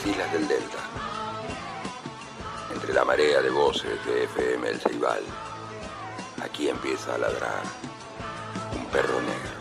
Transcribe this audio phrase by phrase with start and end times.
[0.00, 0.78] Desde las islas del Delta,
[2.72, 5.22] entre la marea de voces de FM El Ceibal,
[6.42, 7.62] Aquí empieza a ladrar
[8.74, 9.60] un perro negro.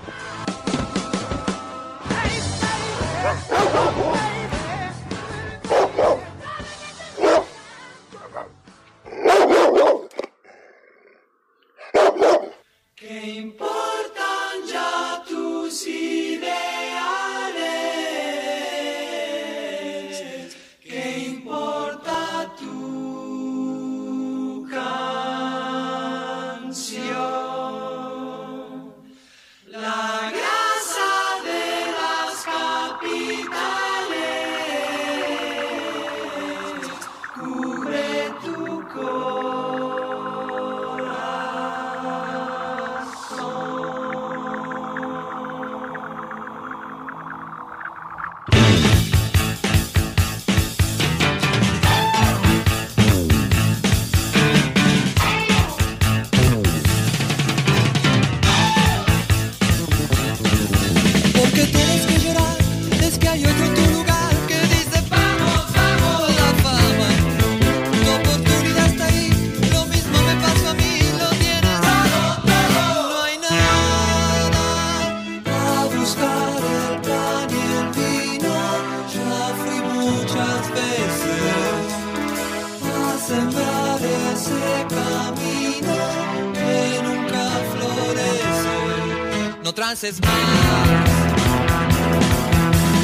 [90.01, 90.11] Más.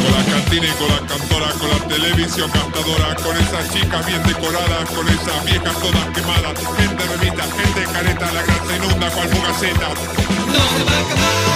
[0.01, 4.23] Con la cantina y con la cantora, con la televisión cantadora, con esas chicas bien
[4.23, 9.89] decoradas, con esas viejas todas quemadas, gente remita, gente careta, la grasa inunda cual fugaceta.
[9.89, 11.54] No se va a acabar.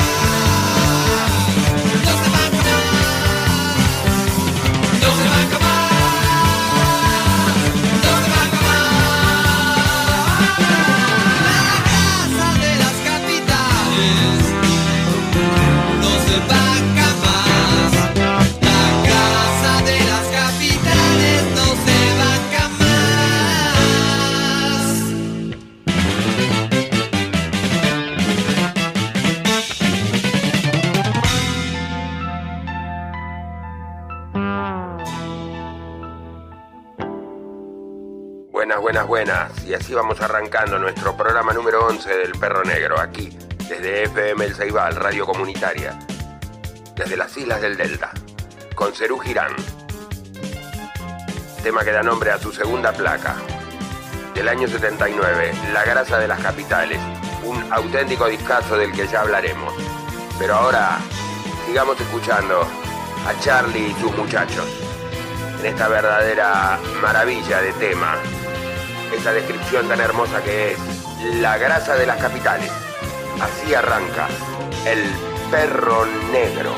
[39.19, 39.65] Buenas.
[39.65, 43.37] Y así vamos arrancando nuestro programa número 11 del Perro Negro, aquí,
[43.67, 45.99] desde FM El Ceibal, radio comunitaria,
[46.95, 48.11] desde las Islas del Delta,
[48.75, 49.53] con Cerú Girán.
[51.61, 53.35] Tema que da nombre a su segunda placa,
[54.35, 57.01] del año 79, La grasa de las capitales,
[57.43, 59.73] un auténtico discazo del que ya hablaremos.
[60.39, 60.97] Pero ahora,
[61.65, 64.65] sigamos escuchando a Charlie y sus muchachos
[65.59, 68.15] en esta verdadera maravilla de tema,
[69.13, 70.79] esa descripción tan hermosa que es
[71.41, 72.71] la grasa de las capitales.
[73.41, 74.27] Así arranca
[74.85, 75.03] el
[75.51, 76.73] perro negro.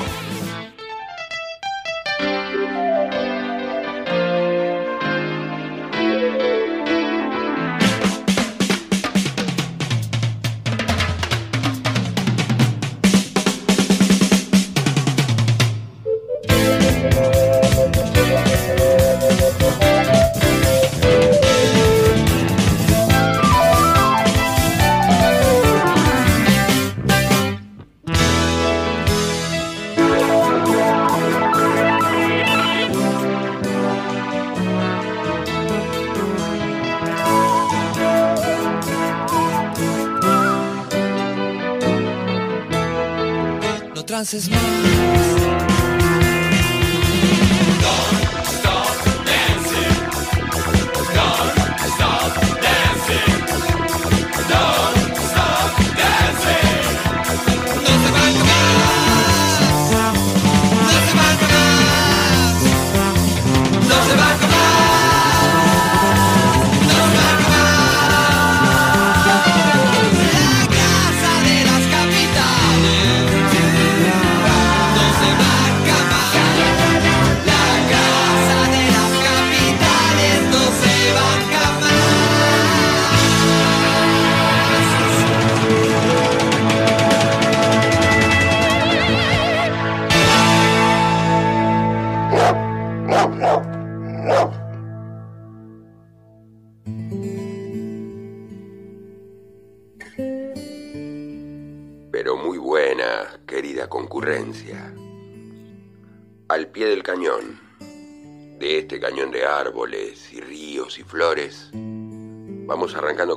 [44.22, 45.31] No trances más.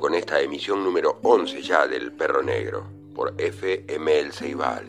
[0.05, 4.85] Con esta emisión número 11 ya del Perro Negro, por FM El Ceibal,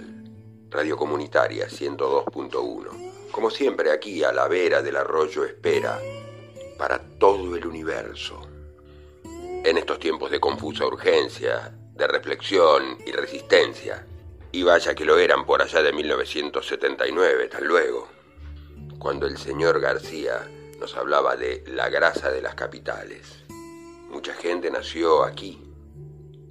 [0.69, 3.31] Radio Comunitaria 102.1.
[3.31, 5.97] Como siempre aquí a la vera del arroyo Espera,
[6.77, 8.41] para todo el universo.
[9.23, 14.05] En estos tiempos de confusa urgencia, de reflexión y resistencia,
[14.51, 18.09] y vaya que lo eran por allá de 1979, tal luego,
[18.99, 20.45] cuando el señor García
[20.77, 23.44] nos hablaba de la grasa de las capitales.
[24.15, 25.61] Mucha gente nació aquí,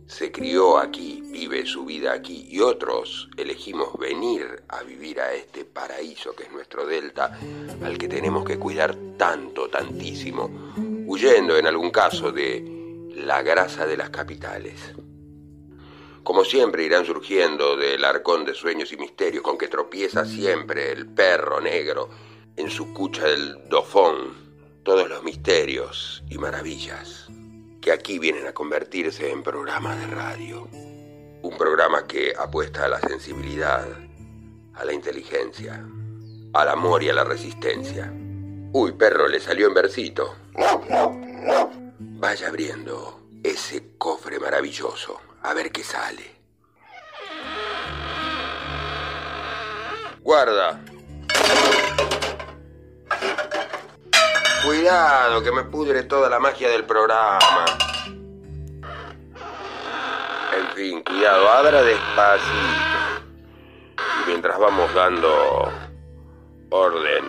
[0.07, 5.65] se crió aquí, vive su vida aquí, y otros elegimos venir a vivir a este
[5.65, 7.39] paraíso que es nuestro delta,
[7.83, 10.51] al que tenemos que cuidar tanto, tantísimo,
[11.07, 14.95] huyendo en algún caso de la grasa de las capitales.
[16.23, 21.07] Como siempre irán surgiendo del arcón de sueños y misterios con que tropieza siempre el
[21.07, 22.11] perro negro
[22.57, 24.35] en su cucha del dofón,
[24.83, 27.25] todos los misterios y maravillas
[27.85, 30.67] que aquí vienen a convertirse en programa de radio.
[31.43, 33.87] Un programa que apuesta a la sensibilidad,
[34.73, 35.87] a la inteligencia,
[36.55, 38.11] al amor y a la resistencia.
[38.73, 40.35] Uy, perro, le salió en versito.
[41.99, 46.25] Vaya abriendo ese cofre maravilloso, a ver qué sale.
[50.23, 50.83] Guarda.
[54.65, 57.67] Cuidado, que me pudre toda la magia del programa.
[60.57, 63.25] En fin, cuidado, abra despacito.
[64.23, 65.71] Y mientras vamos dando
[66.71, 67.25] orden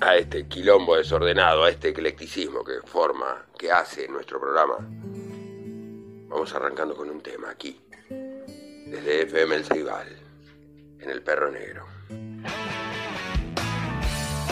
[0.00, 4.76] a este quilombo desordenado, a este eclecticismo que forma, que hace nuestro programa,
[6.28, 10.08] vamos arrancando con un tema aquí, desde FM El Ceibal,
[11.00, 11.95] en El Perro Negro.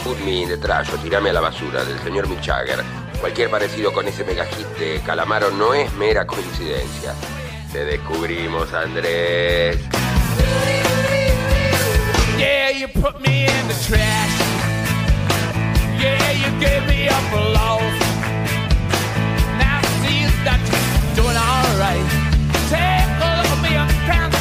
[0.05, 2.83] Put me in the trash o tirame a la basura del señor Mick Jagger.
[3.19, 7.15] Cualquier parecido con ese mega hit de Calamaro no es mera coincidencia.
[7.71, 9.79] Te descubrimos, Andrés.
[12.37, 14.37] Yeah, you put me in the trash.
[15.99, 17.81] Yeah, you gave me up for lost.
[19.57, 22.05] Now see that you're doing alright.
[22.69, 24.34] Take a look at me and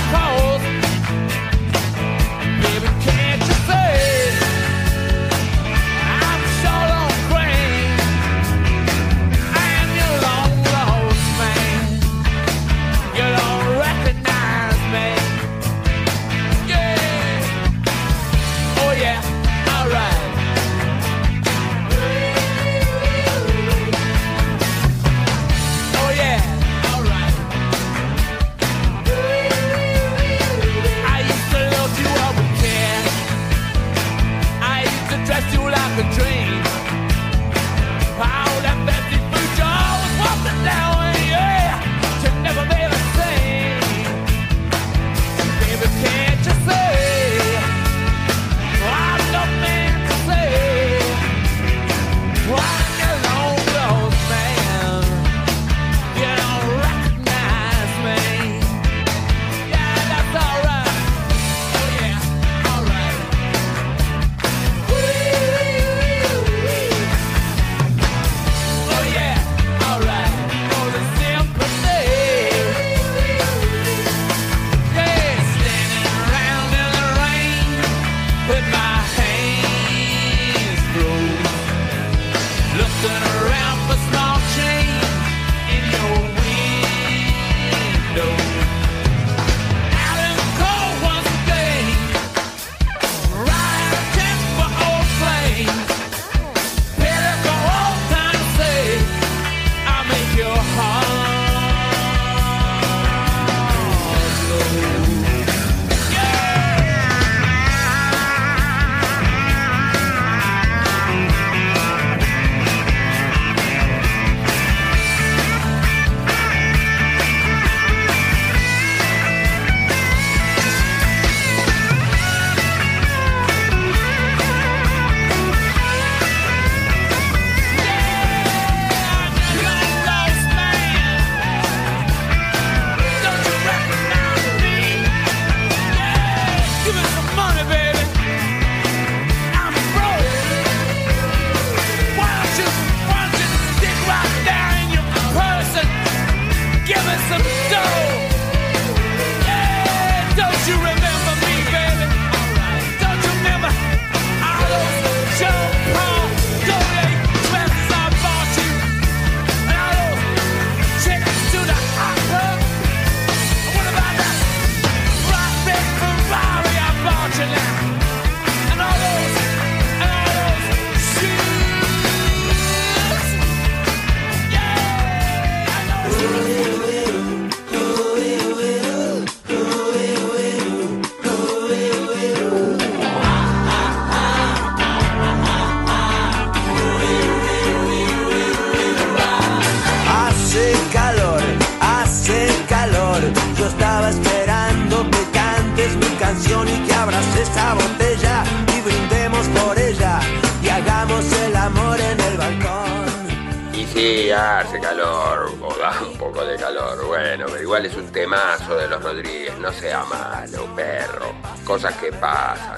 [204.14, 207.04] Hace calor, o da un poco de calor.
[207.04, 209.58] Bueno, pero igual es un temazo de los Rodríguez.
[209.58, 211.32] No sea malo, perro.
[211.64, 212.76] Cosas que pasan.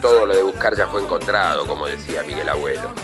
[0.00, 2.94] Todo lo de buscar ya fue encontrado, como decía Miguel Abuelo.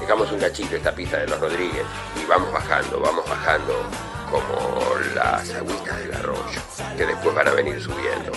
[0.00, 1.84] Dejamos un cachito esta pista de los Rodríguez
[2.22, 3.82] y vamos bajando, vamos bajando
[4.30, 6.60] como las agüitas del arroyo,
[6.96, 8.30] que después van a venir subiendo.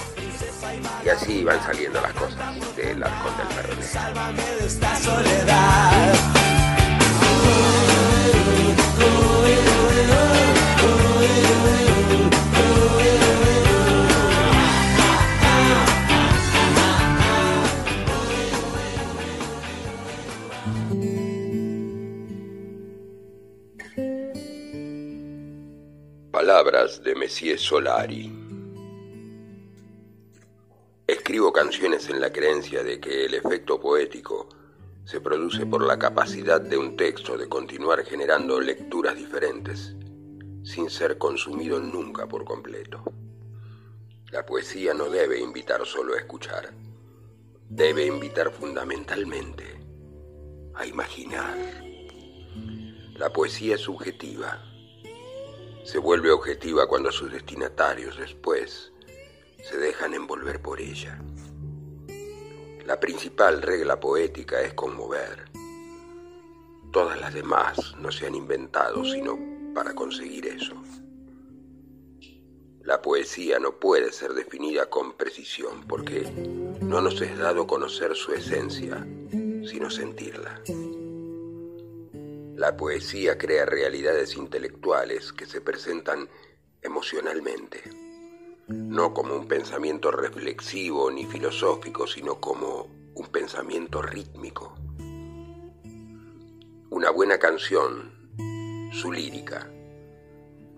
[1.05, 3.75] Y así van saliendo las cosas del arcón del perro
[26.37, 28.31] Palabras de Messier Solari.
[31.07, 34.47] Escribo canciones en la creencia de que el efecto poético
[35.03, 39.95] se produce por la capacidad de un texto de continuar generando lecturas diferentes,
[40.61, 43.01] sin ser consumido nunca por completo.
[44.29, 46.71] La poesía no debe invitar solo a escuchar,
[47.67, 49.79] debe invitar fundamentalmente
[50.75, 51.57] a imaginar.
[53.15, 54.76] La poesía es subjetiva,
[55.87, 58.91] se vuelve objetiva cuando sus destinatarios después
[59.63, 61.17] se dejan envolver por ella.
[62.85, 65.45] La principal regla poética es conmover.
[66.91, 69.39] Todas las demás no se han inventado sino
[69.73, 70.75] para conseguir eso.
[72.81, 76.23] La poesía no puede ser definida con precisión porque
[76.81, 79.07] no nos es dado conocer su esencia,
[79.65, 80.61] sino sentirla.
[82.57, 86.27] La poesía crea realidades intelectuales que se presentan
[86.81, 87.83] emocionalmente
[88.67, 94.75] no como un pensamiento reflexivo ni filosófico, sino como un pensamiento rítmico.
[96.89, 98.11] Una buena canción,
[98.91, 99.69] su lírica,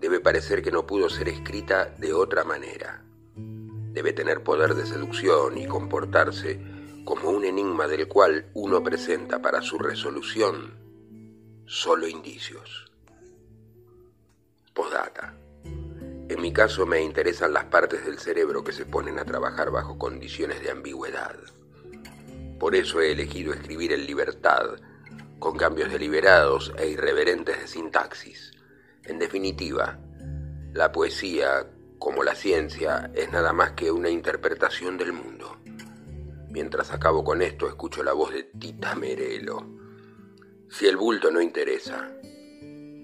[0.02, 3.02] debe parecer que no pudo ser escrita de otra manera.
[3.34, 6.60] Debe tener poder de seducción y comportarse
[7.06, 10.89] como un enigma del cual uno presenta para su resolución
[11.70, 12.90] solo indicios.
[14.74, 15.36] Postdata.
[16.28, 19.96] En mi caso me interesan las partes del cerebro que se ponen a trabajar bajo
[19.96, 21.36] condiciones de ambigüedad.
[22.58, 24.80] Por eso he elegido escribir en libertad,
[25.38, 28.50] con cambios deliberados e irreverentes de sintaxis.
[29.04, 29.96] En definitiva,
[30.72, 31.68] la poesía,
[32.00, 35.56] como la ciencia, es nada más que una interpretación del mundo.
[36.48, 39.79] Mientras acabo con esto, escucho la voz de Tita Merelo.
[40.70, 42.10] Si el bulto no interesa,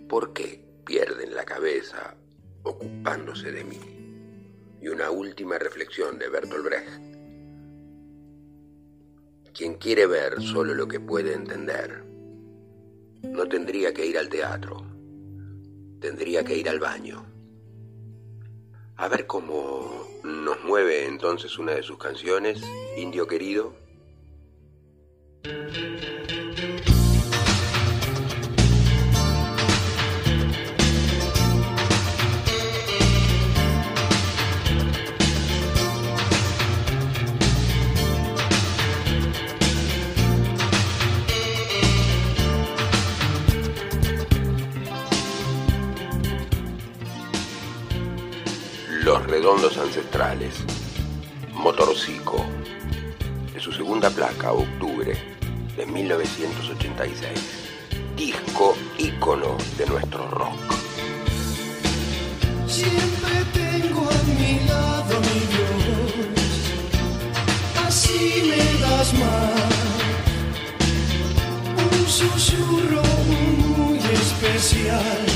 [0.08, 2.16] ¿por qué pierden la cabeza
[2.66, 3.80] ocupándose de mí.
[4.80, 6.88] Y una última reflexión de Bertolt Brecht.
[9.52, 12.04] Quien quiere ver solo lo que puede entender,
[13.23, 14.85] no tendría que ir al teatro,
[16.00, 17.25] tendría que ir al baño.
[18.96, 22.62] A ver cómo nos mueve entonces una de sus canciones,
[22.96, 23.75] Indio querido.
[49.26, 50.54] Redondos Ancestrales,
[51.52, 52.47] Motorcico,
[53.52, 55.16] de su segunda placa, octubre
[55.76, 57.30] de 1986,
[58.16, 60.54] disco ícono de nuestro rock.
[62.68, 66.30] Siempre tengo a mi lado mi Dios,
[67.85, 69.61] así me das más.
[71.90, 75.26] Un susurro muy especial,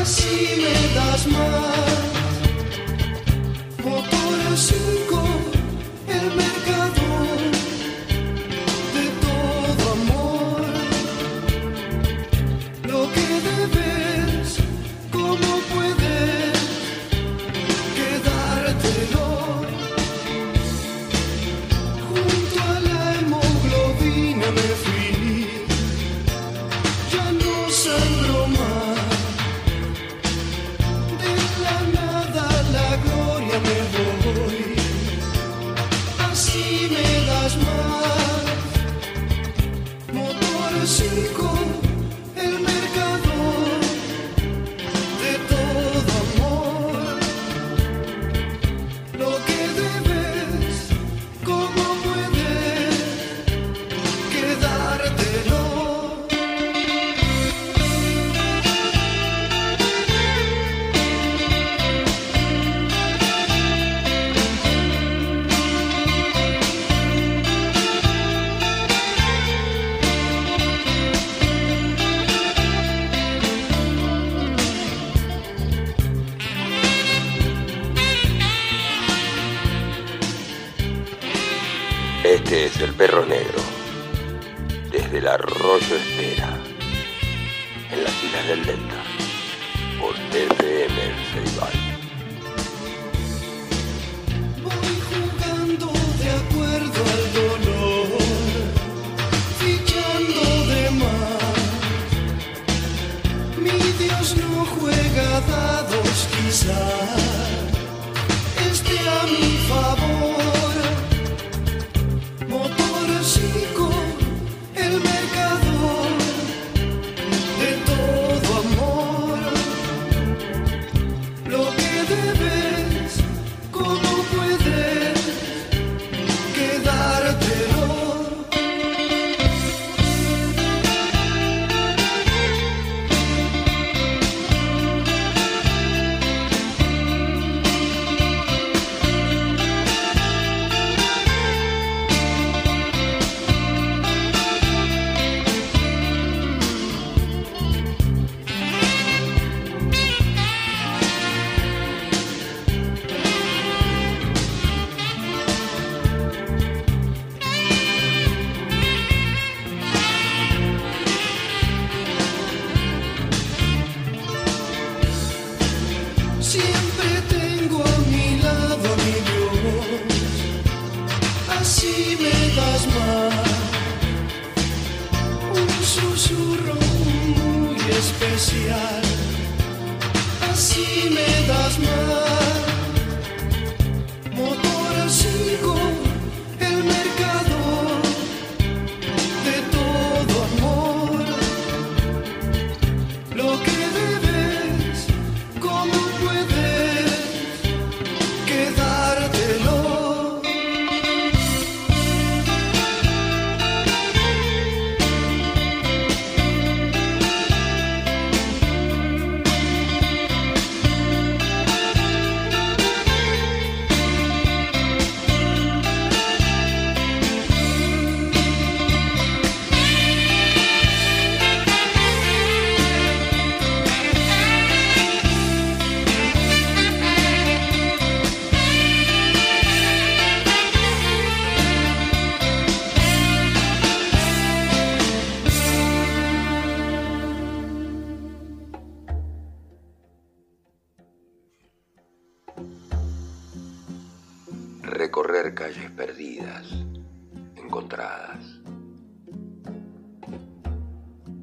[0.00, 2.17] así me das más.
[4.30, 5.27] Motor 5,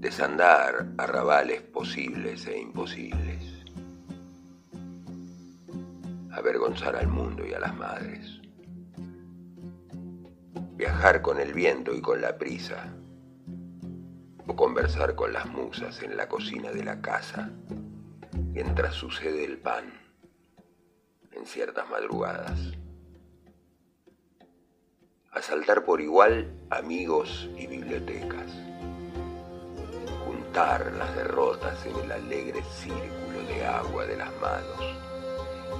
[0.05, 3.43] Desandar arrabales posibles e imposibles.
[6.31, 8.39] Avergonzar al mundo y a las madres.
[10.75, 12.93] Viajar con el viento y con la prisa.
[14.45, 17.49] O conversar con las musas en la cocina de la casa
[18.53, 19.85] mientras sucede el pan
[21.31, 22.59] en ciertas madrugadas.
[25.31, 28.51] Asaltar por igual amigos y bibliotecas.
[30.55, 34.95] Las derrotas en el alegre círculo de agua de las manos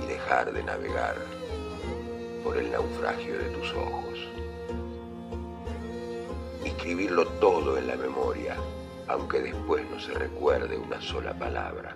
[0.03, 1.15] y dejar de navegar
[2.43, 4.19] por el naufragio de tus ojos.
[6.65, 8.57] Escribirlo todo en la memoria,
[9.07, 11.95] aunque después no se recuerde una sola palabra.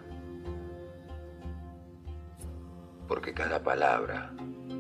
[3.10, 4.32] Porque cada palabra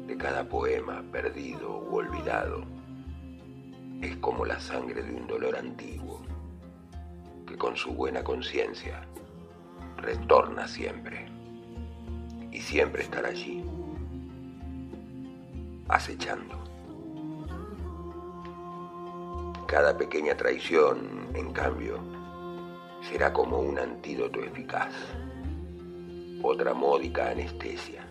[0.08, 2.64] de cada poema perdido u olvidado
[4.02, 6.09] es como la sangre de un dolor antiguo
[7.60, 9.02] con su buena conciencia
[9.98, 11.28] retorna siempre
[12.52, 13.64] y siempre estará allí,
[15.90, 16.58] acechando.
[19.68, 22.00] Cada pequeña traición, en cambio,
[23.02, 24.94] será como un antídoto eficaz,
[26.42, 28.08] otra módica anestesia.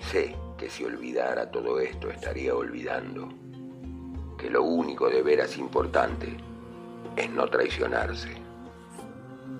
[0.00, 3.28] Sé que si olvidara todo esto estaría olvidando
[4.38, 6.36] que lo único de veras importante
[7.16, 8.30] es no traicionarse,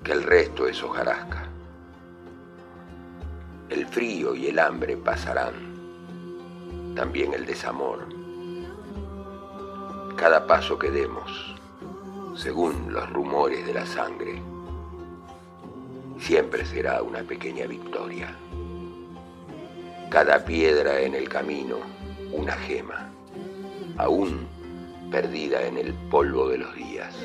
[0.03, 1.47] que el resto es hojarasca.
[3.69, 5.53] El frío y el hambre pasarán,
[6.95, 8.07] también el desamor.
[10.15, 11.55] Cada paso que demos,
[12.35, 14.41] según los rumores de la sangre,
[16.17, 18.35] siempre será una pequeña victoria
[20.09, 21.77] cada piedra en el camino
[22.31, 23.11] una gema,
[23.97, 24.47] aún
[25.11, 27.15] perdida en el polvo de los días,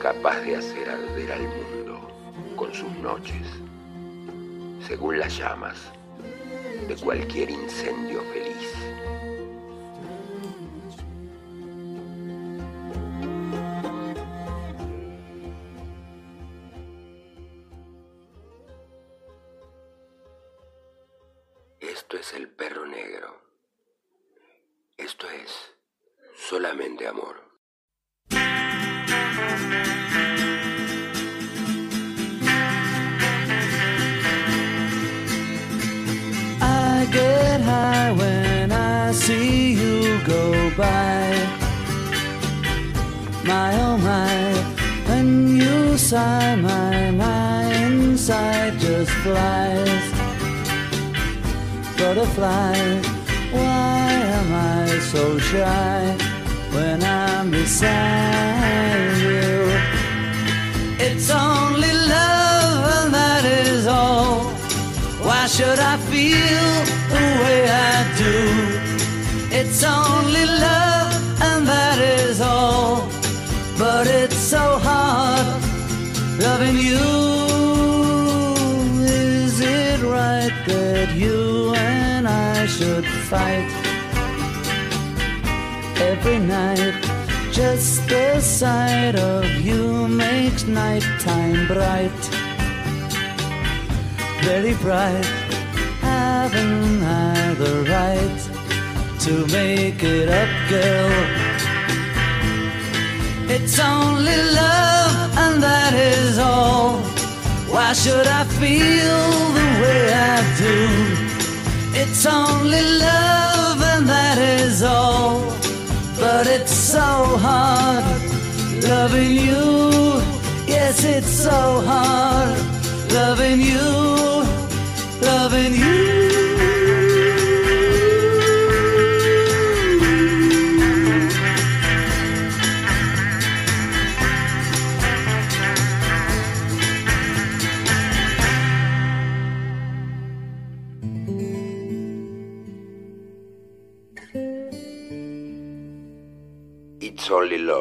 [0.00, 2.08] capaz de hacer arder al mundo
[2.56, 3.46] con sus noches,
[4.86, 5.76] según las llamas
[6.88, 8.97] de cualquier incendio feliz.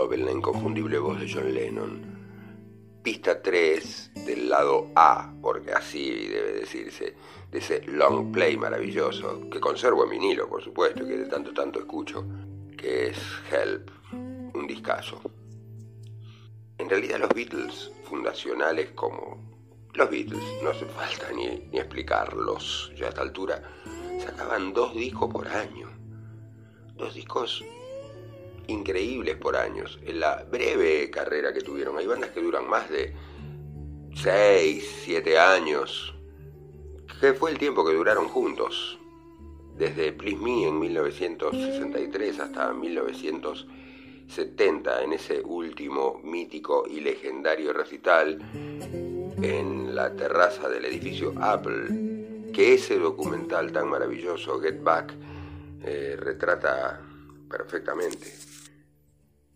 [0.09, 2.01] En la inconfundible voz de John Lennon.
[3.03, 7.13] Pista 3 del lado A, porque así debe decirse,
[7.51, 11.79] de ese long play maravilloso, que conservo en vinilo, por supuesto, que de tanto tanto
[11.79, 12.25] escucho,
[12.77, 13.17] que es
[13.51, 15.21] Help, un discazo.
[16.77, 19.37] En realidad los Beatles, fundacionales como
[19.93, 23.61] los Beatles, no hace falta ni, ni explicarlos ya a esta altura,
[24.19, 25.89] sacaban dos discos por año.
[26.95, 27.63] Dos discos
[28.67, 29.97] increíbles por años.
[30.03, 33.13] En la breve carrera que tuvieron, hay bandas que duran más de
[34.15, 36.13] 6, 7 años,
[37.21, 38.99] que fue el tiempo que duraron juntos.
[39.77, 48.39] Desde Please Me en 1963 hasta 1970, en ese último mítico y legendario recital
[49.41, 55.13] en la terraza del edificio Apple, que ese documental tan maravilloso, Get Back,
[55.83, 56.99] eh, retrata
[57.47, 58.46] perfectamente.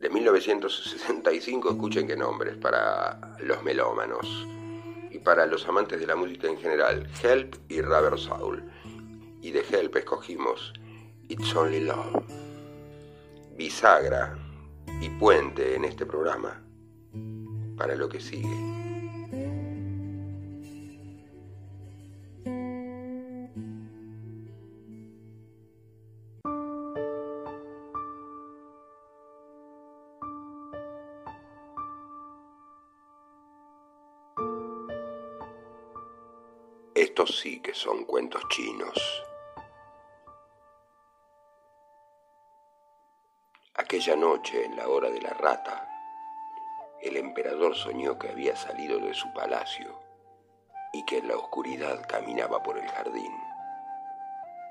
[0.01, 4.47] De 1965, escuchen qué nombres para los melómanos
[5.11, 8.63] y para los amantes de la música en general, Help y Rubber Soul.
[9.43, 10.73] Y de Help escogimos
[11.27, 12.23] It's Only Love.
[13.55, 14.35] Bisagra
[15.01, 16.63] y puente en este programa
[17.77, 18.80] para lo que sigue.
[37.11, 38.97] Estos sí que son cuentos chinos.
[43.75, 45.89] Aquella noche, en la hora de la rata,
[47.01, 49.99] el emperador soñó que había salido de su palacio
[50.93, 53.33] y que en la oscuridad caminaba por el jardín,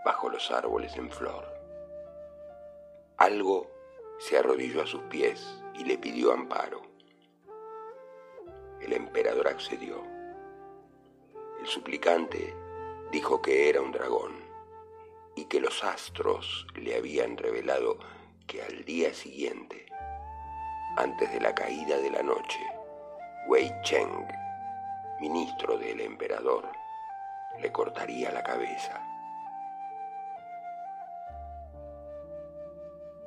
[0.06, 1.46] bajo los árboles en flor.
[3.18, 3.70] Algo
[4.18, 6.80] se arrodilló a sus pies y le pidió amparo.
[8.80, 10.19] El emperador accedió.
[11.60, 12.54] El suplicante
[13.12, 14.32] dijo que era un dragón
[15.36, 17.98] y que los astros le habían revelado
[18.46, 19.84] que al día siguiente,
[20.96, 22.58] antes de la caída de la noche,
[23.46, 24.26] Wei Cheng,
[25.20, 26.66] ministro del emperador,
[27.60, 29.06] le cortaría la cabeza.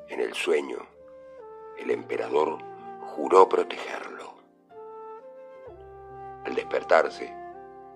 [0.09, 0.79] En el sueño,
[1.77, 2.57] el emperador
[3.11, 4.33] juró protegerlo.
[6.45, 7.42] Al despertarse,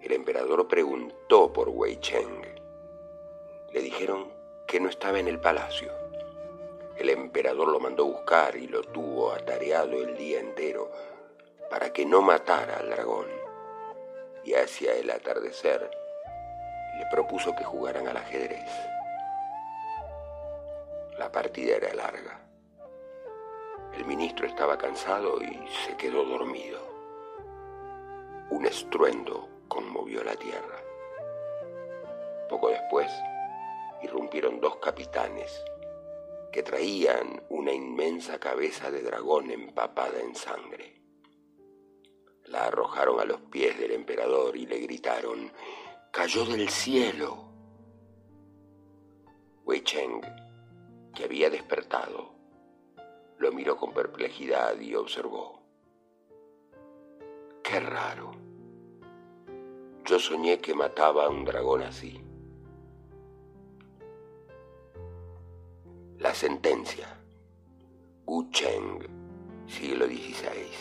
[0.02, 2.42] el emperador preguntó por Wei Cheng.
[3.72, 4.32] Le dijeron
[4.68, 5.92] que no estaba en el palacio.
[6.98, 10.92] El emperador lo mandó buscar y lo tuvo atareado el día entero
[11.70, 13.28] para que no matara al dragón.
[14.44, 15.92] Y hacia el atardecer
[16.98, 18.70] le propuso que jugaran al ajedrez.
[21.18, 22.40] La partida era larga.
[23.96, 26.80] El ministro estaba cansado y se quedó dormido.
[28.50, 30.82] Un estruendo conmovió la tierra.
[32.50, 33.12] Poco después,
[34.02, 35.64] irrumpieron dos capitanes
[36.52, 41.02] que traían una inmensa cabeza de dragón empapada en sangre.
[42.46, 45.52] La arrojaron a los pies del emperador y le gritaron,
[46.12, 47.52] cayó del cielo.
[49.66, 50.22] Wei Cheng,
[51.14, 52.34] que había despertado,
[53.38, 55.62] lo miró con perplejidad y observó.
[57.62, 58.47] Qué raro.
[60.08, 62.24] Yo soñé que mataba a un dragón así.
[66.18, 67.08] La sentencia.
[68.26, 69.04] Gu Cheng,
[69.68, 70.72] siglo XVI.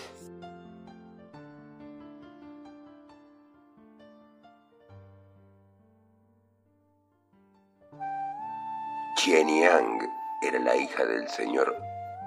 [9.16, 10.08] Chen Yang
[10.40, 11.76] era la hija del señor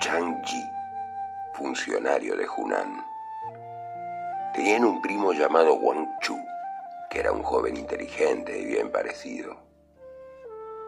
[0.02, 0.64] Chang Ji,
[1.54, 3.06] funcionario de Hunan.
[4.54, 6.38] Tenían un primo llamado Wang Chu,
[7.10, 9.58] que era un joven inteligente y bien parecido.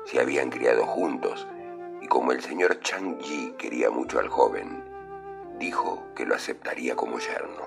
[0.06, 1.48] Se habían criado juntos
[2.02, 4.84] y como el señor Chang Ji quería mucho al joven,
[5.58, 7.66] dijo que lo aceptaría como yerno.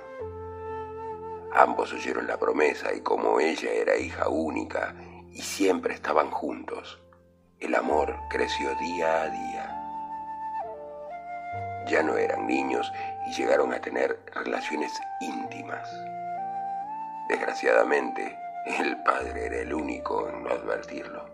[1.52, 4.94] Ambos oyeron la promesa y como ella era hija única
[5.30, 7.00] y siempre estaban juntos,
[7.60, 9.80] el amor creció día a día.
[11.86, 12.92] Ya no eran niños
[13.26, 15.88] y llegaron a tener relaciones íntimas.
[17.28, 21.24] Desgraciadamente, el padre era el único en no advertirlo.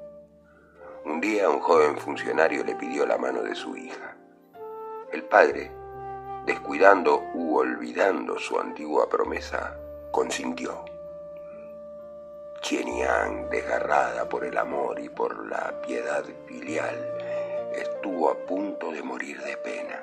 [1.05, 4.17] Un día un joven funcionario le pidió la mano de su hija.
[5.13, 5.71] El padre,
[6.45, 9.77] descuidando u olvidando su antigua promesa,
[10.11, 10.85] consintió.
[12.63, 16.97] Yang, desgarrada por el amor y por la piedad filial,
[17.73, 20.03] estuvo a punto de morir de pena.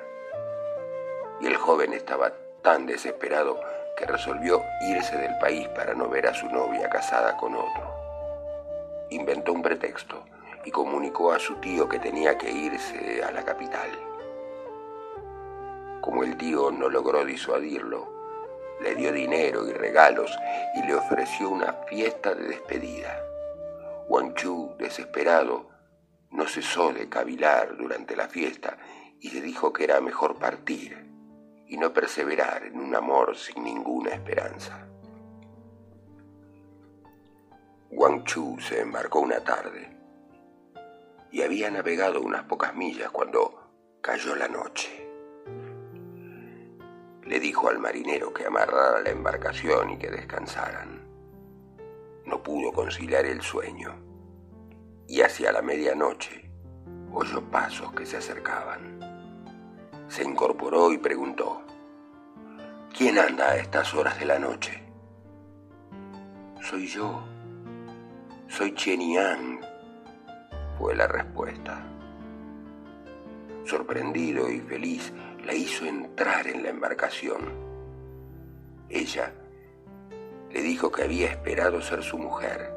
[1.40, 3.60] Y el joven estaba tan desesperado
[3.98, 9.06] que resolvió irse del país para no ver a su novia casada con otro.
[9.10, 10.24] Inventó un pretexto
[10.64, 13.90] y comunicó a su tío que tenía que irse a la capital.
[16.00, 18.08] Como el tío no logró disuadirlo,
[18.80, 20.38] le dio dinero y regalos
[20.76, 23.20] y le ofreció una fiesta de despedida.
[24.06, 25.70] Wang Chu, desesperado,
[26.30, 28.78] no cesó de cavilar durante la fiesta
[29.20, 31.07] y le dijo que era mejor partir
[31.68, 34.88] y no perseverar en un amor sin ninguna esperanza.
[37.90, 39.96] Wang Chu se embarcó una tarde
[41.30, 45.06] y había navegado unas pocas millas cuando cayó la noche.
[47.22, 51.06] Le dijo al marinero que amarrara la embarcación y que descansaran.
[52.24, 53.94] No pudo conciliar el sueño
[55.06, 56.50] y hacia la medianoche
[57.12, 58.97] oyó pasos que se acercaban.
[60.08, 61.62] Se incorporó y preguntó,
[62.96, 64.82] ¿quién anda a estas horas de la noche?
[66.62, 67.22] Soy yo,
[68.48, 69.60] soy Chenian,
[70.78, 71.84] fue la respuesta.
[73.64, 75.12] Sorprendido y feliz,
[75.44, 77.40] la hizo entrar en la embarcación.
[78.88, 79.32] Ella
[80.50, 82.74] le dijo que había esperado ser su mujer,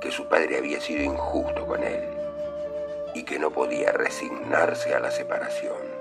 [0.00, 2.04] que su padre había sido injusto con él
[3.14, 5.93] y que no podía resignarse a la separación.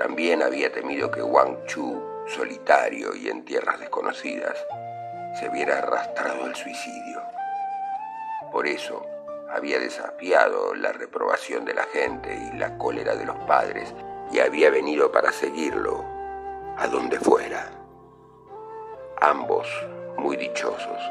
[0.00, 4.56] También había temido que Wang Chu, solitario y en tierras desconocidas,
[5.38, 7.20] se viera arrastrado al suicidio.
[8.50, 9.04] Por eso
[9.50, 13.92] había desafiado la reprobación de la gente y la cólera de los padres
[14.32, 16.02] y había venido para seguirlo
[16.78, 17.70] a donde fuera.
[19.20, 19.68] Ambos,
[20.16, 21.02] muy dichosos,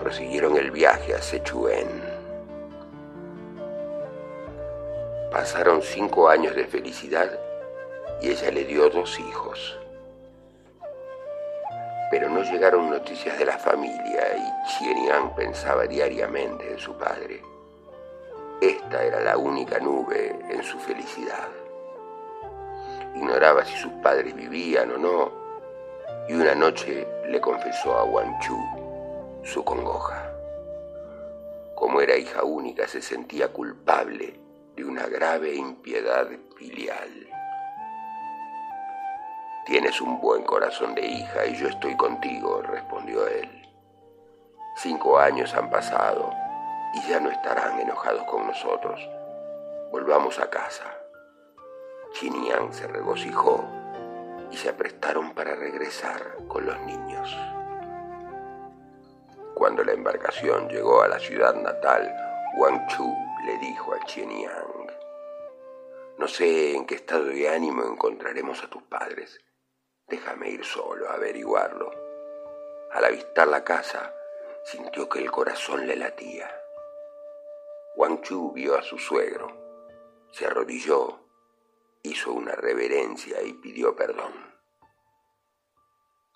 [0.00, 1.86] prosiguieron el viaje a Sichuan.
[5.30, 7.45] Pasaron cinco años de felicidad
[8.20, 9.78] y ella le dio dos hijos.
[12.10, 17.42] Pero no llegaron noticias de la familia y Xienian pensaba diariamente en su padre.
[18.60, 21.48] Esta era la única nube en su felicidad.
[23.14, 25.32] Ignoraba si sus padres vivían o no,
[26.28, 28.56] y una noche le confesó a Wang Chu
[29.42, 30.32] su congoja.
[31.74, 34.40] Como era hija única, se sentía culpable
[34.74, 37.28] de una grave impiedad filial.
[39.66, 43.50] Tienes un buen corazón de hija y yo estoy contigo, respondió él.
[44.76, 46.32] Cinco años han pasado
[46.94, 49.00] y ya no estarán enojados con nosotros.
[49.90, 50.84] Volvamos a casa.
[52.12, 53.64] Chin y Yang se regocijó
[54.52, 57.36] y se aprestaron para regresar con los niños.
[59.56, 62.14] Cuando la embarcación llegó a la ciudad natal,
[62.56, 63.12] Wang Chu
[63.44, 64.92] le dijo a Chien Yang,
[66.18, 69.40] no sé en qué estado de ánimo encontraremos a tus padres.
[70.08, 71.90] Déjame ir solo a averiguarlo.
[72.92, 74.14] Al avistar la casa,
[74.64, 76.48] sintió que el corazón le latía.
[77.96, 79.50] Wang Chu vio a su suegro,
[80.30, 81.18] se arrodilló,
[82.02, 84.32] hizo una reverencia y pidió perdón.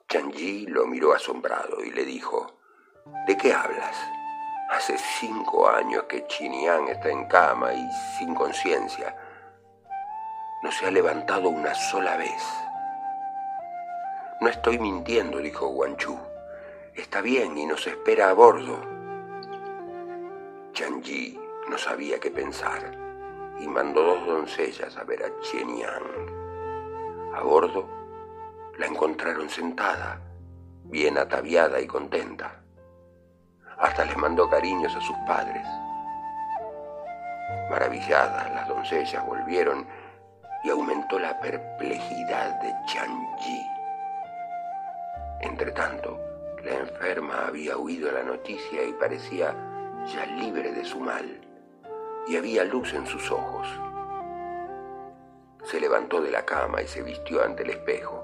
[0.08, 2.58] Chan Yi lo miró asombrado y le dijo,
[3.28, 3.96] ¿De qué hablas?
[4.70, 9.16] Hace cinco años que Chinian está en cama y sin conciencia.
[10.64, 12.42] No se ha levantado una sola vez.
[14.40, 16.18] No estoy mintiendo, dijo Guanchu.
[16.94, 18.80] Está bien y nos espera a bordo.
[20.72, 21.38] Chanji
[21.68, 22.96] no sabía qué pensar
[23.60, 27.34] y mandó dos doncellas a ver a Chien Yang.
[27.34, 27.86] A bordo
[28.78, 30.22] la encontraron sentada,
[30.84, 32.62] bien ataviada y contenta.
[33.76, 35.66] Hasta les mandó cariños a sus padres.
[37.68, 39.86] Maravilladas, las doncellas volvieron
[40.64, 43.79] y aumentó la perplejidad de Chanji.
[45.40, 46.18] Entretanto,
[46.62, 49.54] la enferma había oído la noticia y parecía
[50.06, 51.40] ya libre de su mal,
[52.28, 53.66] y había luz en sus ojos.
[55.64, 58.22] Se levantó de la cama y se vistió ante el espejo.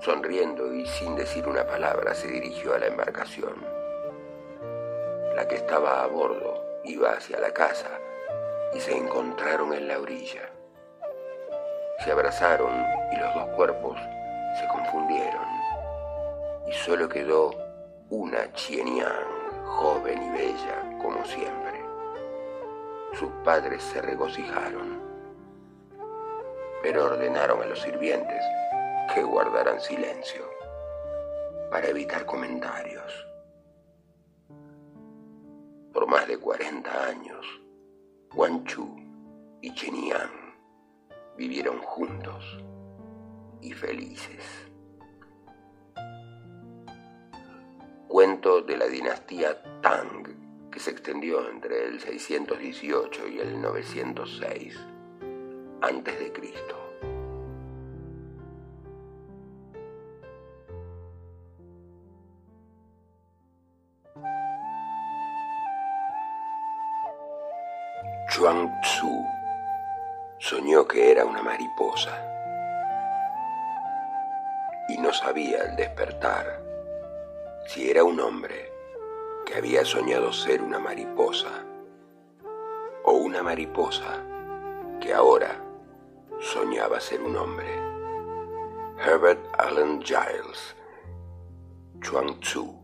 [0.00, 3.64] Sonriendo y sin decir una palabra se dirigió a la embarcación.
[5.34, 7.98] La que estaba a bordo iba hacia la casa
[8.74, 10.50] y se encontraron en la orilla.
[12.04, 12.74] Se abrazaron
[13.12, 13.98] y los dos cuerpos
[14.60, 15.63] se confundieron
[16.66, 17.52] y solo quedó
[18.10, 19.12] una Chienian,
[19.64, 21.84] joven y bella como siempre.
[23.14, 25.00] Sus padres se regocijaron,
[26.82, 28.42] pero ordenaron a los sirvientes
[29.14, 30.50] que guardaran silencio
[31.70, 33.26] para evitar comentarios.
[35.92, 37.46] Por más de 40 años,
[38.32, 38.96] Guanchu
[39.60, 40.30] y Chenian
[41.36, 42.58] vivieron juntos
[43.60, 44.63] y felices.
[48.14, 54.78] Cuento de la dinastía Tang que se extendió entre el 618 y el 906
[55.80, 56.76] antes de Cristo.
[68.30, 69.24] Chuang Tzu
[70.38, 72.16] soñó que era una mariposa
[74.88, 76.63] y no sabía al despertar
[77.66, 78.72] si era un hombre
[79.46, 81.64] que había soñado ser una mariposa
[83.04, 84.24] o una mariposa
[85.00, 85.62] que ahora
[86.40, 87.68] soñaba ser un hombre.
[88.98, 90.74] Herbert Allen Giles,
[92.00, 92.74] Chuang Tzu,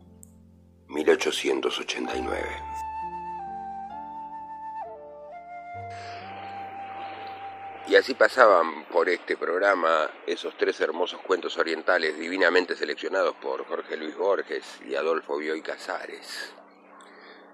[0.89, 2.70] 1889.
[7.91, 13.97] Y así pasaban por este programa esos tres hermosos cuentos orientales divinamente seleccionados por Jorge
[13.97, 16.53] Luis Borges y Adolfo Bioy Casares.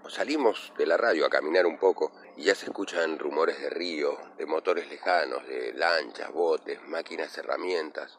[0.08, 4.18] Salimos de la radio a caminar un poco y ya se escuchan rumores de río,
[4.36, 8.18] de motores lejanos, de lanchas, botes, máquinas, herramientas,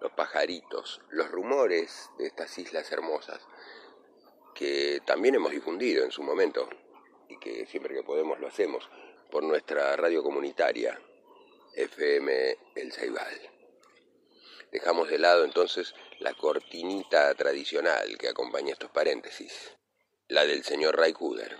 [0.00, 3.46] los pajaritos, los rumores de estas islas hermosas
[4.56, 6.68] que también hemos difundido en su momento
[7.28, 8.90] y que siempre que podemos lo hacemos
[9.30, 10.98] por nuestra radio comunitaria
[11.76, 13.40] FM El Ceibal.
[14.70, 19.76] Dejamos de lado entonces la cortinita tradicional que acompaña estos paréntesis,
[20.28, 21.56] la del señor Ray Kuder.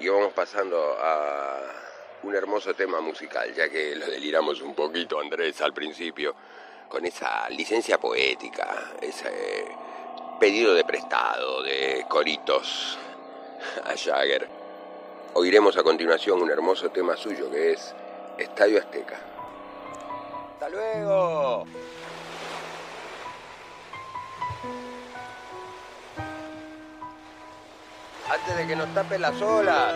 [0.00, 1.60] Y vamos pasando a
[2.22, 6.34] un hermoso tema musical, ya que lo deliramos un poquito, Andrés, al principio,
[6.88, 9.66] con esa licencia poética, ese
[10.40, 12.98] pedido de prestado de coritos
[13.84, 14.48] a Jagger.
[15.34, 17.94] Oiremos a continuación un hermoso tema suyo que es
[18.38, 19.35] Estadio Azteca.
[20.56, 21.66] ¡Hasta luego!
[28.32, 29.92] Antes de que nos tapen las olas.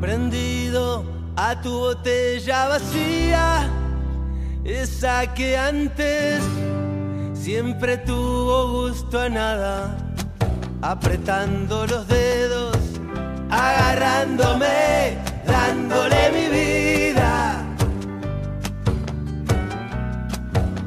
[0.00, 1.04] prendido
[1.36, 3.70] a tu botella vacía,
[4.64, 6.42] esa que antes
[7.44, 9.98] siempre tuvo gusto a nada,
[10.80, 12.78] apretando los dedos,
[13.50, 17.62] agarrándome, dándole mi vida.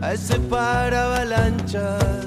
[0.01, 2.26] A ese para avalanchas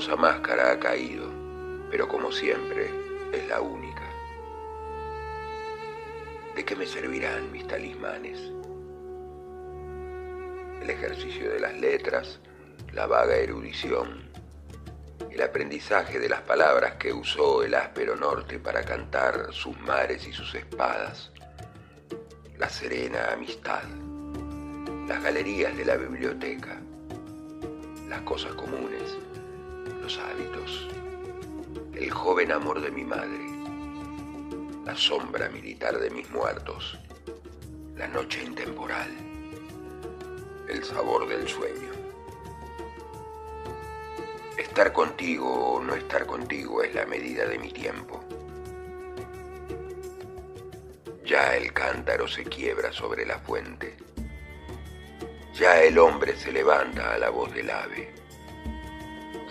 [0.00, 1.30] Hermosa máscara ha caído,
[1.90, 2.90] pero como siempre
[3.32, 4.00] es la única.
[6.56, 8.38] ¿De qué me servirán mis talismanes?
[10.80, 12.40] El ejercicio de las letras,
[12.94, 14.30] la vaga erudición,
[15.30, 20.32] el aprendizaje de las palabras que usó el áspero norte para cantar sus mares y
[20.32, 21.30] sus espadas,
[22.56, 23.82] la serena amistad,
[25.06, 26.80] las galerías de la biblioteca,
[28.08, 29.18] las cosas comunes,
[30.18, 30.88] hábitos,
[31.94, 33.38] el joven amor de mi madre,
[34.84, 36.98] la sombra militar de mis muertos,
[37.96, 39.10] la noche intemporal,
[40.68, 41.90] el sabor del sueño.
[44.56, 48.24] Estar contigo o no estar contigo es la medida de mi tiempo.
[51.24, 53.96] Ya el cántaro se quiebra sobre la fuente.
[55.54, 58.19] Ya el hombre se levanta a la voz del ave.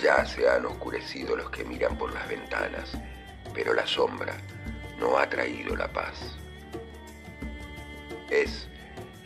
[0.02, 2.92] Ya se han oscurecido los que miran por las ventanas,
[3.54, 4.38] pero la sombra
[5.00, 6.38] no ha traído la paz.
[8.30, 8.68] Es,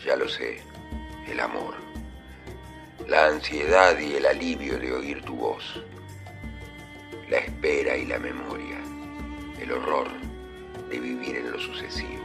[0.04, 0.62] ya lo sé,
[1.28, 1.84] el amor
[3.08, 5.84] la ansiedad y el alivio de oír tu voz,
[7.30, 8.78] la espera y la memoria,
[9.60, 10.08] el horror
[10.90, 12.24] de vivir en lo sucesivo.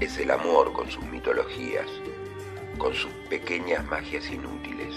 [0.00, 1.88] Es el amor con sus mitologías,
[2.78, 4.94] con sus pequeñas magias inútiles.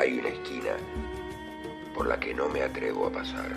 [0.00, 0.78] Hay una esquina
[1.94, 3.50] por la que no me atrevo a pasar.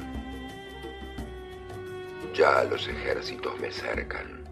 [2.34, 4.44] Ya los ejércitos me cercan,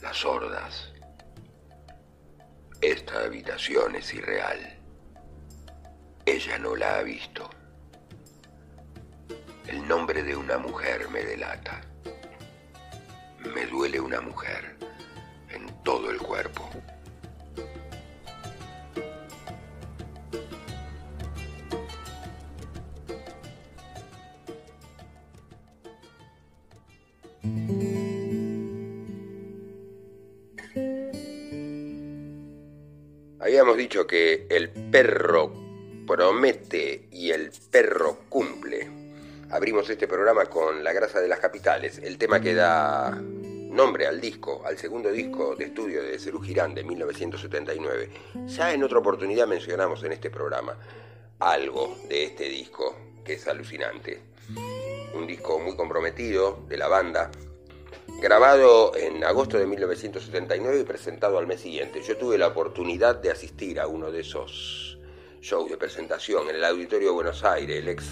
[0.00, 0.92] las hordas,
[2.80, 4.78] esta habitación es irreal.
[6.26, 7.50] Ella no la ha visto.
[9.66, 11.80] El nombre de una mujer me delata.
[13.52, 14.76] me duele una mujer
[15.48, 16.70] en todo el cuerpo.
[33.90, 35.52] Dicho que el perro
[36.06, 38.88] promete y el perro cumple.
[39.50, 44.20] Abrimos este programa con La grasa de las capitales, el tema que da nombre al
[44.20, 48.10] disco, al segundo disco de estudio de Cerú Girán de 1979.
[48.46, 50.76] Ya en otra oportunidad mencionamos en este programa
[51.40, 54.20] algo de este disco que es alucinante.
[55.14, 57.32] Un disco muy comprometido de la banda,
[58.20, 62.02] grabado en agosto de 1979 y presentado al mes siguiente.
[62.02, 64.98] Yo tuve la oportunidad de asistir a uno de esos
[65.40, 68.04] shows de presentación en el Auditorio de Buenos Aires, el ex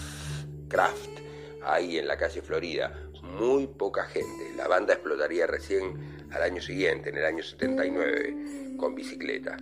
[0.68, 1.20] Craft,
[1.62, 3.11] ahí en la calle Florida.
[3.22, 4.55] Muy poca gente.
[4.57, 9.57] La banda explotaría recién al año siguiente, en el año 79, con bicicleta.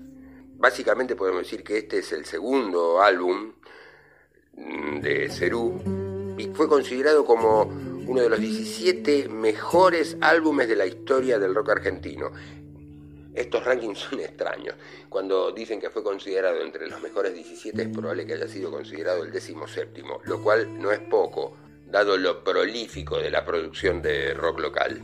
[0.59, 3.53] Básicamente podemos decir que este es el segundo álbum
[4.55, 5.81] mm, de Cerú
[6.39, 7.65] y fue considerado como
[8.07, 12.31] uno de los 17 mejores álbumes de la historia del rock argentino.
[13.35, 14.75] Estos rankings son extraños.
[15.09, 19.25] Cuando dicen que fue considerado entre los mejores 17 es probable que haya sido considerado
[19.25, 24.33] el décimo séptimo, lo cual no es poco, dado lo prolífico de la producción de
[24.35, 25.03] rock local.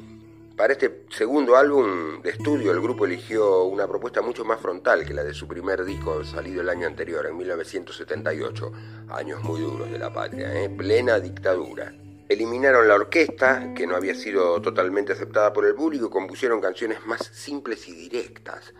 [0.57, 5.13] Para este segundo álbum de estudio, el grupo eligió una propuesta mucho más frontal que
[5.13, 8.73] la de su primer disco salido el año anterior, en 1978.
[9.09, 10.71] Años muy duros de la patria, ¿eh?
[10.71, 11.93] plena dictadura.
[12.33, 17.05] Eliminaron la orquesta, que no había sido totalmente aceptada por el público, y compusieron canciones
[17.05, 18.73] más simples y directas.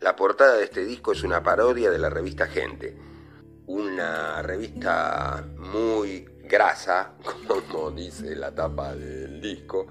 [0.00, 2.96] La portada de este disco es una parodia de la revista Gente,
[3.66, 7.12] una revista muy grasa,
[7.70, 9.86] como dice la tapa del disco,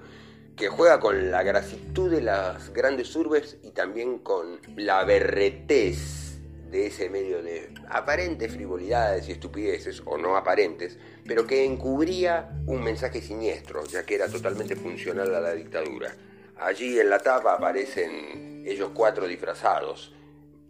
[0.56, 6.40] que juega con la grasitud de las grandes urbes y también con la berretez
[6.72, 12.82] de ese medio de aparentes frivolidades y estupideces, o no aparentes, pero que encubría un
[12.82, 16.14] mensaje siniestro, ya que era totalmente funcional a la dictadura.
[16.56, 20.12] Allí en la tapa aparecen ellos cuatro disfrazados,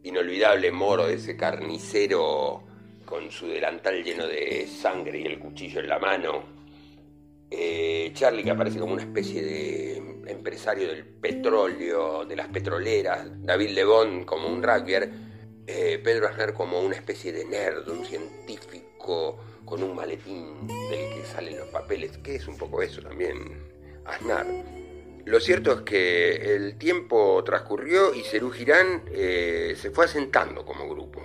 [0.02, 2.62] inolvidable moro ese carnicero
[3.04, 6.42] con su delantal lleno de sangre y el cuchillo en la mano,
[7.50, 9.96] eh, Charlie que aparece como una especie de
[10.26, 15.10] empresario del petróleo, de las petroleras, David Lebón como un rugbyer,
[15.66, 21.24] eh, Pedro Aznar como una especie de nerd, un científico con un maletín del que
[21.24, 23.62] salen los papeles, que es un poco eso también,
[24.04, 24.46] Aznar.
[25.24, 30.86] Lo cierto es que el tiempo transcurrió y Cerú Girán eh, se fue asentando como
[30.88, 31.22] grupo.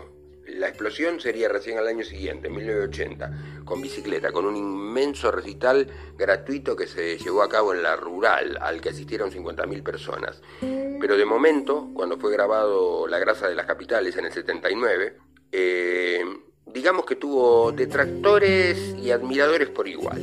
[0.48, 5.88] La explosión sería recién al año siguiente, en 1980, con bicicleta, con un inmenso recital
[6.18, 10.42] gratuito que se llevó a cabo en la rural, al que asistieron 50.000 personas.
[10.60, 15.18] Pero de momento, cuando fue grabado La grasa de las capitales en el 79,
[15.52, 16.26] eh,
[16.74, 20.20] digamos que tuvo detractores y admiradores por igual.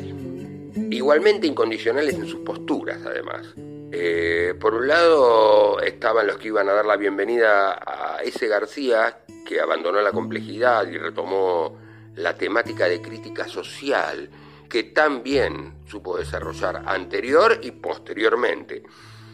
[0.91, 3.55] Igualmente incondicionales en sus posturas, además.
[3.93, 9.21] Eh, por un lado estaban los que iban a dar la bienvenida a ese García
[9.47, 11.79] que abandonó la complejidad y retomó
[12.17, 14.29] la temática de crítica social
[14.69, 18.83] que también supo desarrollar anterior y posteriormente.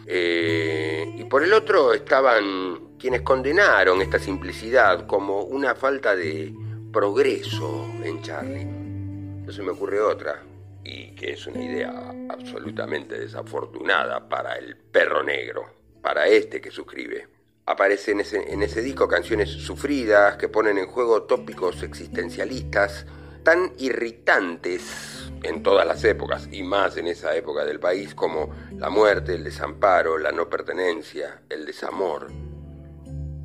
[0.07, 6.53] Eh, y por el otro estaban quienes condenaron esta simplicidad como una falta de
[6.93, 8.67] progreso en Charlie.
[8.67, 10.43] No se me ocurre otra,
[10.85, 15.65] y que es una idea absolutamente desafortunada para el perro negro,
[16.03, 17.29] para este que suscribe.
[17.65, 23.07] Aparecen en ese, en ese disco canciones sufridas que ponen en juego tópicos existencialistas
[23.43, 28.91] tan irritantes en todas las épocas y más en esa época del país como la
[28.91, 32.29] muerte, el desamparo, la no pertenencia, el desamor,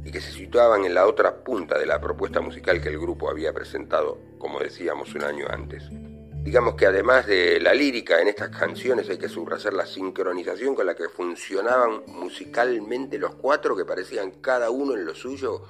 [0.07, 3.29] y que se situaban en la otra punta de la propuesta musical que el grupo
[3.29, 5.83] había presentado, como decíamos, un año antes.
[6.45, 10.85] Digamos que además de la lírica en estas canciones hay que subrayar la sincronización con
[10.85, 15.63] la que funcionaban musicalmente los cuatro que parecían cada uno en lo suyo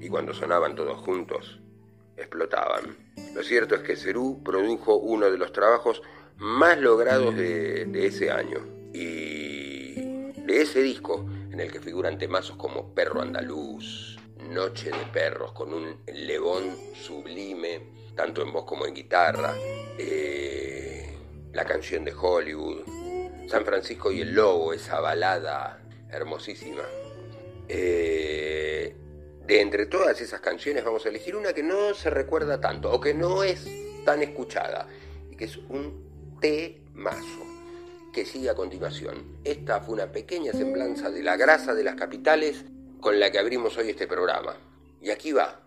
[0.00, 1.60] y cuando sonaban todos juntos
[2.16, 2.96] explotaban.
[3.34, 6.00] Lo cierto es que Cerú produjo uno de los trabajos
[6.38, 8.60] más logrados de, de ese año
[8.94, 9.92] y
[10.46, 15.72] de ese disco en el que figuran temazos como Perro Andaluz, Noche de Perros con
[15.74, 17.80] un levón sublime,
[18.16, 19.54] tanto en voz como en guitarra,
[19.98, 21.14] eh,
[21.52, 22.82] la canción de Hollywood,
[23.48, 26.84] San Francisco y el Lobo, esa balada hermosísima.
[27.68, 28.96] Eh,
[29.46, 33.00] de entre todas esas canciones vamos a elegir una que no se recuerda tanto o
[33.00, 33.66] que no es
[34.04, 34.88] tan escuchada
[35.30, 37.51] y que es un temazo.
[38.12, 39.38] Que sigue a continuación.
[39.44, 42.64] Esta fue una pequeña semblanza de la grasa de las capitales
[43.00, 44.56] con la que abrimos hoy este programa.
[45.00, 45.60] Y aquí va,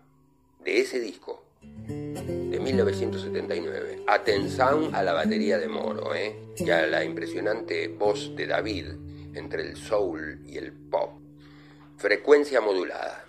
[0.64, 4.04] de ese disco, de 1979.
[4.06, 6.36] Atención a la batería de Moro, ¿eh?
[6.56, 8.86] Y a la impresionante voz de David
[9.34, 11.20] entre el soul y el pop.
[11.98, 13.25] Frecuencia modulada.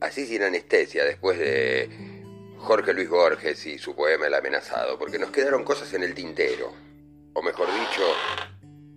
[0.00, 1.88] Así sin anestesia, después de
[2.58, 6.72] Jorge Luis Borges y su poema El amenazado, porque nos quedaron cosas en el tintero,
[7.34, 8.02] o mejor dicho,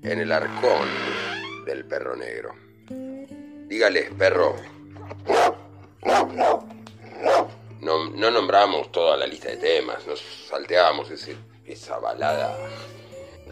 [0.03, 0.87] en el arcón
[1.65, 2.53] del perro negro.
[3.67, 4.55] Dígales, perro.
[7.81, 10.19] No, no nombramos toda la lista de temas, nos
[10.49, 11.35] salteábamos ese-
[11.65, 12.57] esa balada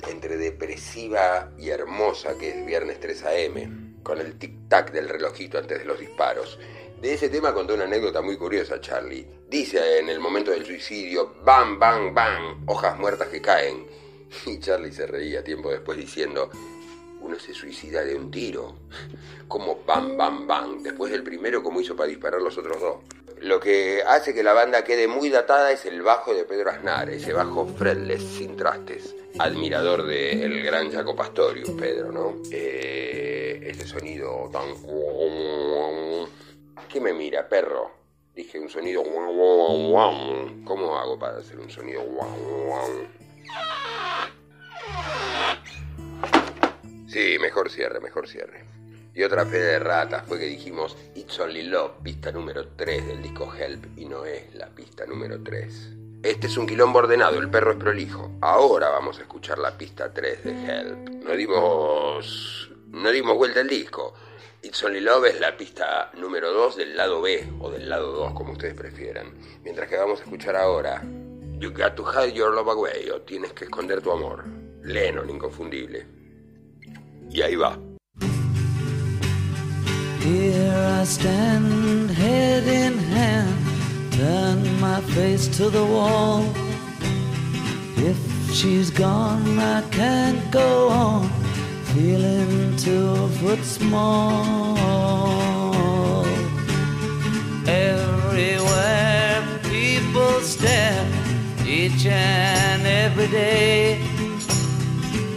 [0.09, 5.79] entre depresiva y hermosa que es Viernes 3 AM, con el tic-tac del relojito antes
[5.79, 6.59] de los disparos.
[7.04, 9.28] De ese tema contó una anécdota muy curiosa, Charlie.
[9.49, 13.86] Dice en el momento del suicidio, bam, bam, bam, hojas muertas que caen.
[14.45, 16.49] Y Charlie se reía tiempo después diciendo,
[17.20, 18.76] uno se suicida de un tiro.
[19.49, 20.82] Como bam, bam, bam.
[20.82, 22.95] Después del primero, como hizo para disparar los otros dos.
[23.41, 27.10] Lo que hace que la banda quede muy datada es el bajo de Pedro Aznar,
[27.10, 29.14] ese bajo fretless, sin trastes.
[29.39, 32.36] Admirador del gran Jaco Pastorius, Pedro, ¿no?
[32.49, 34.70] Eh, ese sonido tan...
[36.89, 37.91] ¿Qué me mira, perro?
[38.36, 39.03] Dije un sonido...
[39.03, 39.99] ¿Cómo
[40.97, 42.01] hago para hacer un sonido...
[47.07, 48.65] Sí, mejor cierre, mejor cierre.
[49.13, 53.21] Y otra fe de ratas fue que dijimos It's Only Love, pista número 3 del
[53.21, 55.89] disco Help, y no es la pista número 3.
[56.24, 58.32] Este es un quilombo ordenado, el perro es prolijo.
[58.41, 61.09] Ahora vamos a escuchar la pista 3 de Help.
[61.24, 62.71] No dimos.
[62.88, 64.15] No dimos vuelta al disco.
[64.64, 68.34] It's Only Love es la pista número 2 del lado B, o del lado 2,
[68.34, 69.34] como ustedes prefieran.
[69.61, 71.03] Mientras que vamos a escuchar ahora
[71.59, 74.45] You Got to Hide Your Love Away, o Tienes que esconder tu amor.
[74.82, 76.07] Lennon, inconfundible.
[77.30, 77.78] Y ahí va.
[80.22, 86.45] Here I stand, head in hand, turn my face to the wall.
[87.97, 88.18] If
[88.53, 91.30] she's gone, I can't go on,
[91.93, 94.75] feeling two foot small.
[97.67, 101.05] Everywhere people stare,
[101.67, 104.01] each and every day.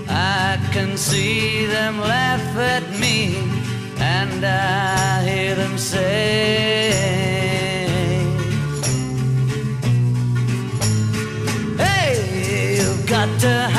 [0.09, 3.37] I can see them laugh at me,
[3.99, 7.17] and I hear them say,
[13.07, 13.76] got to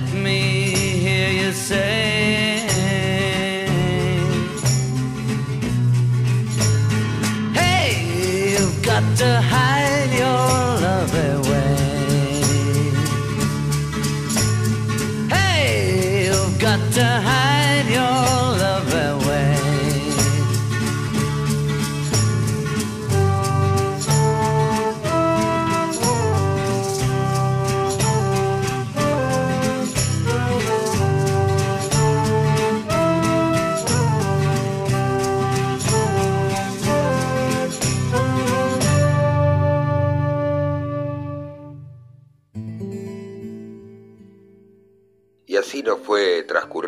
[0.00, 0.40] let me
[1.04, 2.66] hear you say.
[7.52, 9.79] Hey, you've got to hide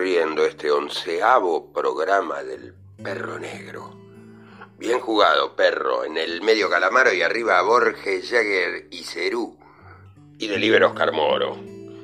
[0.05, 2.75] este onceavo programa del
[3.05, 3.95] Perro Negro.
[4.77, 6.05] Bien jugado, perro.
[6.05, 9.57] En el medio Calamaro y arriba Borges, Jagger y Cerú.
[10.39, 11.57] Y deliver Oscar Moro.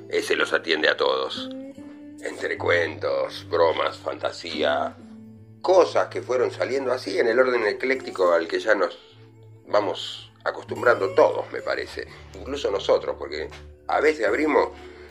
[0.09, 1.51] Ese los atiende a todos.
[2.23, 4.97] Entre cuentos, bromas, fantasía,
[5.61, 8.97] cosas que fueron saliendo así en el orden ecléctico al que ya nos
[9.67, 12.07] vamos acostumbrando todos, me parece.
[12.39, 13.51] Incluso nosotros, porque
[13.89, 14.69] a veces abrimos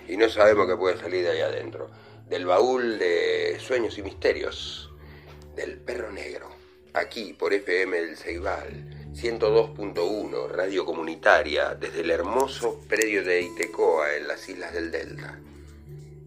[0.08, 1.90] y no sabemos qué puede salir de ahí adentro.
[2.30, 4.92] Del baúl de sueños y misterios.
[5.56, 6.50] Del perro negro.
[6.94, 9.12] Aquí por FM del Ceibal.
[9.14, 15.40] 102.1, radio comunitaria, desde el hermoso predio de Itecoa en las islas del Delta.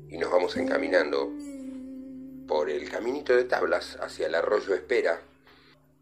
[0.09, 1.30] Y nos vamos encaminando
[2.48, 5.20] por el caminito de tablas hacia el arroyo Espera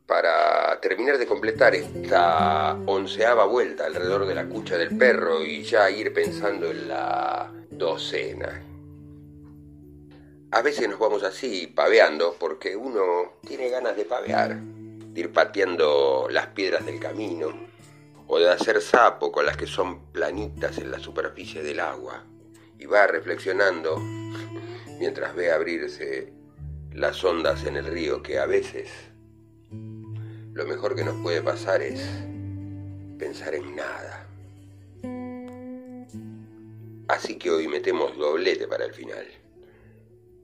[0.06, 5.90] para terminar de completar esta onceava vuelta alrededor de la cucha del perro y ya
[5.90, 8.62] ir pensando en la docena.
[10.50, 16.26] A veces nos vamos así paveando porque uno tiene ganas de pavear, de ir pateando
[16.30, 17.52] las piedras del camino
[18.26, 22.24] o de hacer sapo con las que son planitas en la superficie del agua
[22.78, 23.98] y va reflexionando
[24.98, 26.32] mientras ve abrirse
[26.94, 28.88] las ondas en el río que a veces
[29.70, 32.00] lo mejor que nos puede pasar es
[33.18, 34.26] pensar en nada.
[37.06, 39.26] Así que hoy metemos doblete para el final.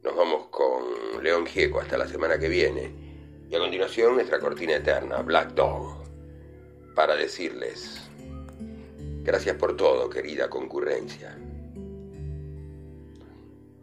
[0.04, 2.92] Nos vamos con León Gieco hasta la semana que viene.
[3.48, 6.04] Y a continuación nuestra cortina eterna, Black Dog,
[6.94, 8.02] para decirles,
[9.22, 11.34] gracias por todo, querida concurrencia.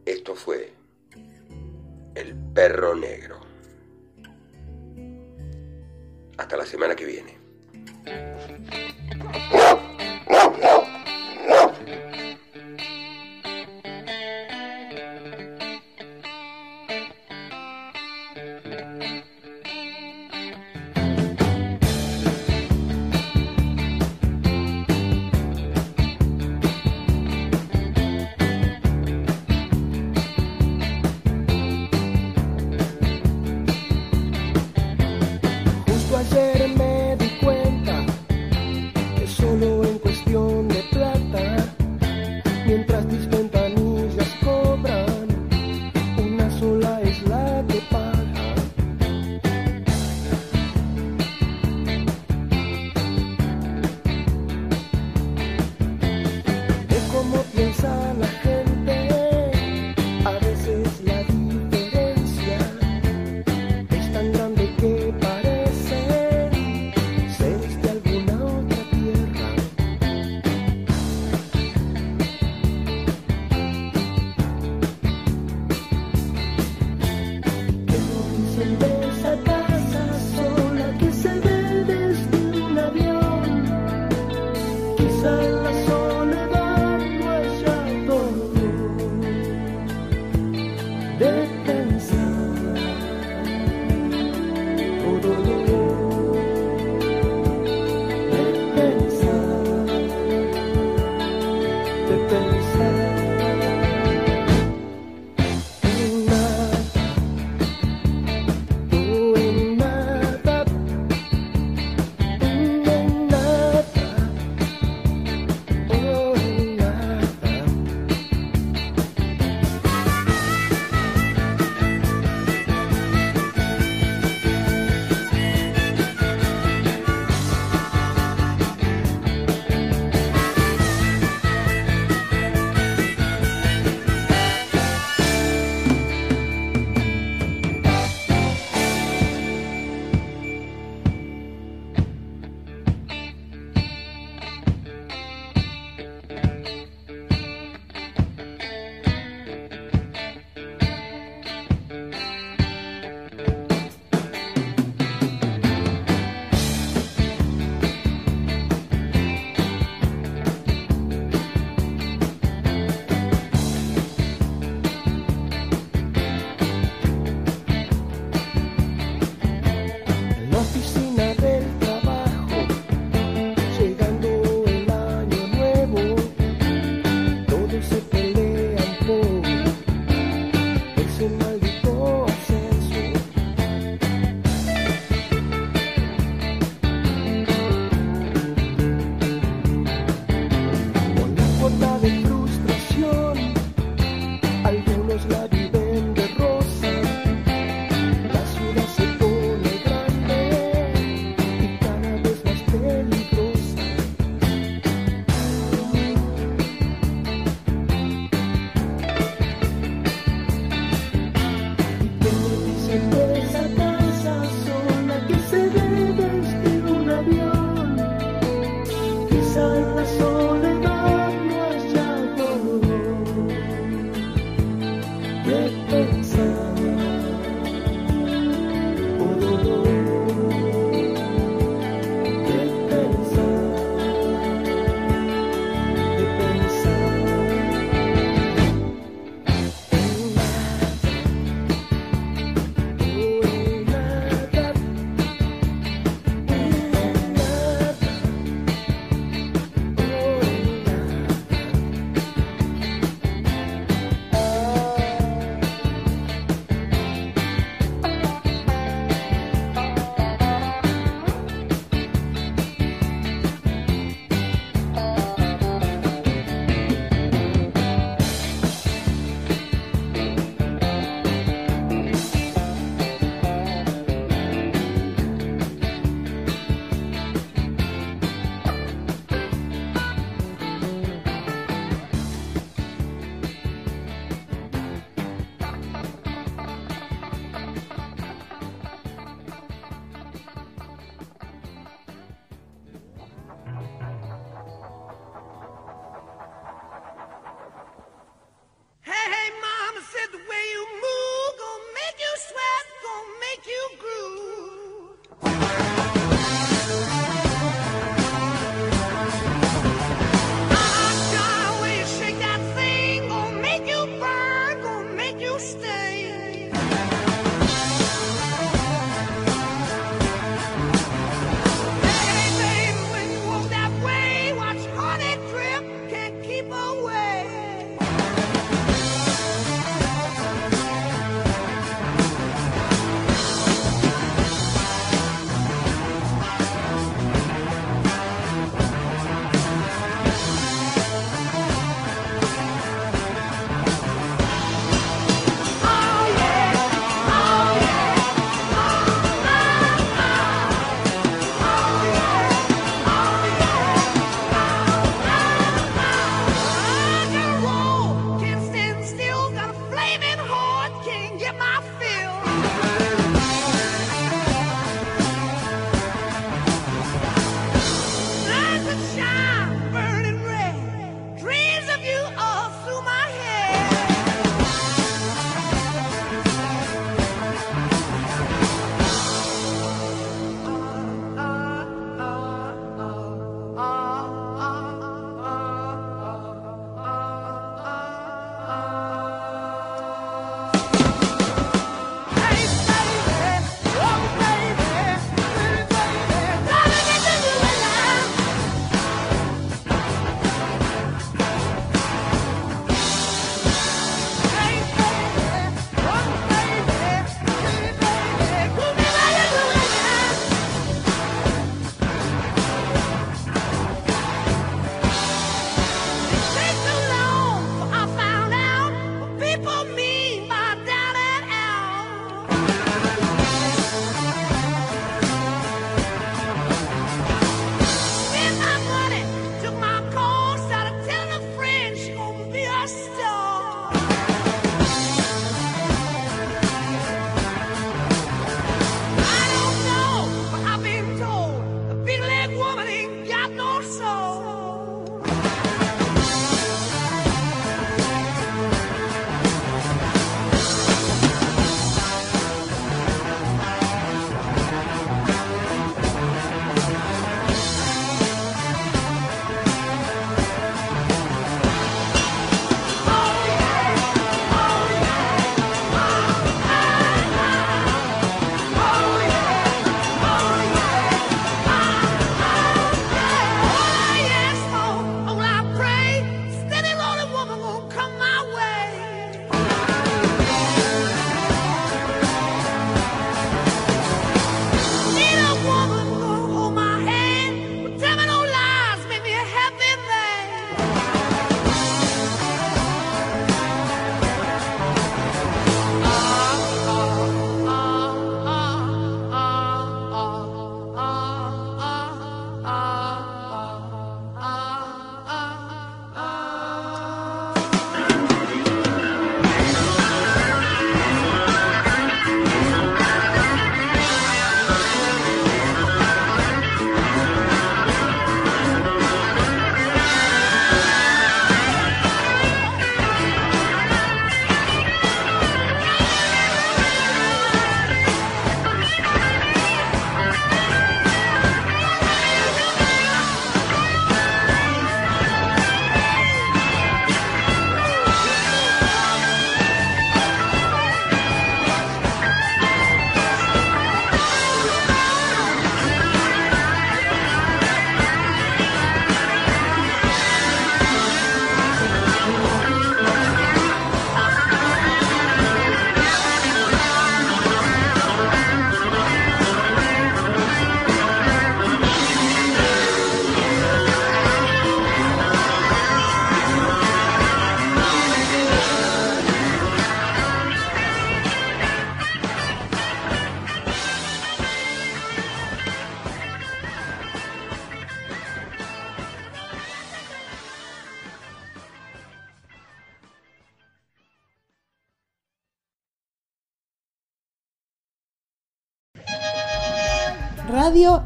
[0.05, 0.71] Esto fue
[2.13, 3.39] El Perro Negro.
[6.37, 7.39] Hasta la semana que viene.